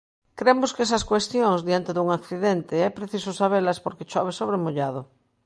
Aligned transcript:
Cremos 0.39 0.73
que 0.75 0.83
esas 0.87 1.07
cuestións, 1.11 1.59
diante 1.67 1.91
dun 1.93 2.09
accidente, 2.17 2.75
é 2.87 2.89
preciso 2.97 3.31
sabelas 3.39 3.81
porque 3.83 4.07
chove 4.11 4.31
sobre 4.39 4.57
mollado. 4.65 5.01